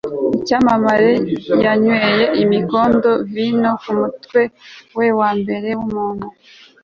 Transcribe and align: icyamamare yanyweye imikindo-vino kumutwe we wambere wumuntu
icyamamare 0.37 1.11
yanyweye 1.63 2.25
imikindo-vino 2.43 3.69
kumutwe 3.81 4.41
we 4.97 5.07
wambere 5.19 5.69
wumuntu 5.79 6.27